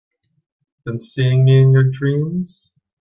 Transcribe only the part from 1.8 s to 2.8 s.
dreams?